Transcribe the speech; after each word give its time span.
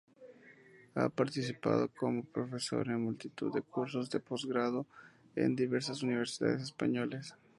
Ha 0.95 1.09
participado 1.09 1.87
como 1.89 2.23
profesor 2.23 2.87
en 2.87 3.03
multitud 3.03 3.53
de 3.53 3.61
cursos 3.61 4.09
de 4.09 4.19
postgrado 4.19 4.87
en 5.35 5.55
diversas 5.55 6.01
universidades 6.01 6.63
españolas. 6.63 7.35